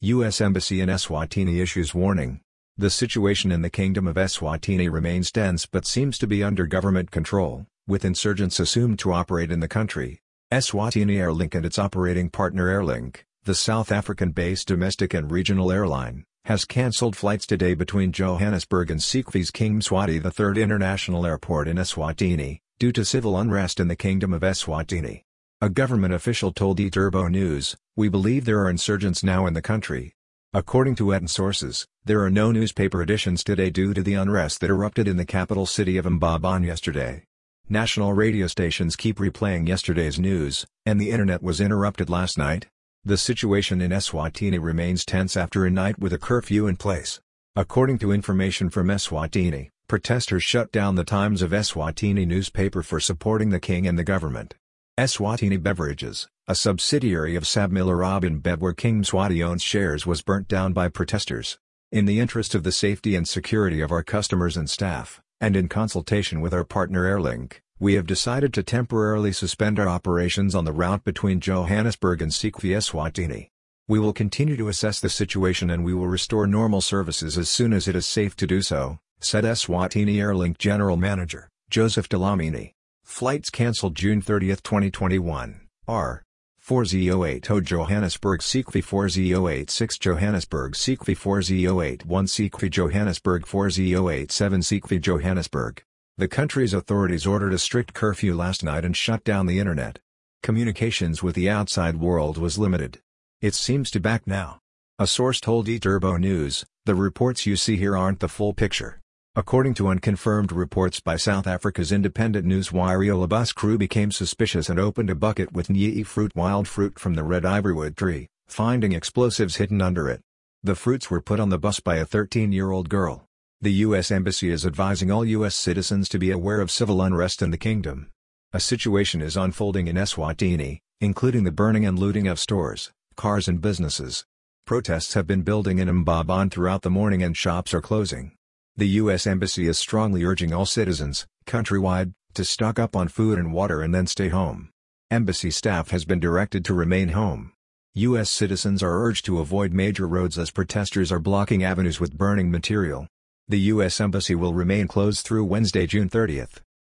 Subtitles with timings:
[0.00, 0.40] U.S.
[0.40, 2.40] Embassy in Eswatini issues warning.
[2.76, 7.10] The situation in the Kingdom of Eswatini remains tense but seems to be under government
[7.10, 10.20] control, with insurgents assumed to operate in the country.
[10.52, 16.64] Eswatini Airlink and its operating partner Airlink, the South African-based domestic and regional airline, has
[16.64, 22.92] cancelled flights today between Johannesburg and Sikhuphe's King Mswati III International Airport in Eswatini, due
[22.92, 25.24] to civil unrest in the Kingdom of Eswatini.
[25.60, 30.14] A government official told eTurbo News, We believe there are insurgents now in the country.
[30.54, 34.70] According to ETN sources, there are no newspaper editions today due to the unrest that
[34.70, 37.24] erupted in the capital city of Mbabane yesterday.
[37.68, 42.68] National radio stations keep replaying yesterday's news, and the internet was interrupted last night.
[43.04, 47.18] The situation in Eswatini remains tense after a night with a curfew in place.
[47.56, 53.50] According to information from Eswatini, protesters shut down the Times of Eswatini newspaper for supporting
[53.50, 54.54] the king and the government.
[54.98, 60.88] Eswatini Beverages, a subsidiary of Bev where King Mswati owns shares was burnt down by
[60.88, 61.56] protesters.
[61.92, 65.68] In the interest of the safety and security of our customers and staff, and in
[65.68, 70.72] consultation with our partner Airlink, we have decided to temporarily suspend our operations on the
[70.72, 73.50] route between Johannesburg and Sikhuphe Eswatini.
[73.86, 77.72] We will continue to assess the situation and we will restore normal services as soon
[77.72, 82.72] as it is safe to do so, said Eswatini Airlink General Manager, Joseph Dlamini.
[83.08, 86.22] Flights cancelled June 30, 2021, are
[86.58, 95.82] 4080 Johannesburg Sikhuphe 4086 Johannesburg Sikhuphe 4081 Sikhuphe Johannesburg 4087 Sikhuphe Johannesburg.
[96.16, 99.98] The country's authorities ordered a strict curfew last night and shut down the internet.
[100.44, 103.00] Communications with the outside world was limited.
[103.40, 104.60] It seems to back now.
[104.98, 109.00] A source told eTurbo News, the reports you see here aren't the full picture.
[109.36, 114.80] According to unconfirmed reports by South Africa's independent news Wiriola bus crew became suspicious and
[114.80, 119.56] opened a bucket with Nye fruit wild fruit from the red ivorywood tree, finding explosives
[119.56, 120.20] hidden under it.
[120.64, 123.26] The fruits were put on the bus by a 13-year-old girl.
[123.60, 124.10] The U.S.
[124.10, 125.54] Embassy is advising all U.S.
[125.54, 128.10] citizens to be aware of civil unrest in the kingdom.
[128.52, 133.60] A situation is unfolding in Eswatini, including the burning and looting of stores, cars and
[133.60, 134.24] businesses.
[134.64, 138.32] Protests have been building in Mbabane throughout the morning and shops are closing.
[138.78, 139.26] The U.S.
[139.26, 143.92] Embassy is strongly urging all citizens, countrywide, to stock up on food and water and
[143.92, 144.70] then stay home.
[145.10, 147.50] Embassy staff has been directed to remain home.
[147.94, 148.30] U.S.
[148.30, 153.08] citizens are urged to avoid major roads as protesters are blocking avenues with burning material.
[153.48, 154.00] The U.S.
[154.00, 156.44] Embassy will remain closed through Wednesday, June 30.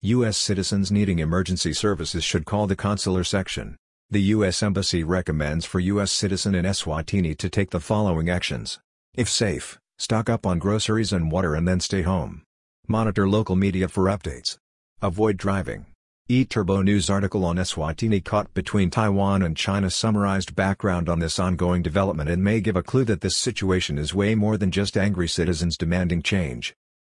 [0.00, 0.38] U.S.
[0.38, 3.76] citizens needing emergency services should call the consular section.
[4.08, 4.62] The U.S.
[4.62, 6.10] Embassy recommends for U.S.
[6.10, 8.78] citizen in Eswatini to take the following actions.
[9.14, 12.42] If safe, Stock up on groceries and water and then stay home.
[12.86, 14.58] Monitor local media for updates.
[15.00, 15.86] Avoid driving.
[16.28, 21.80] eTurbo News article on Eswatini caught between Taiwan and China summarized background on this ongoing
[21.80, 25.28] development and may give a clue that this situation is way more than just angry
[25.28, 26.74] citizens demanding change.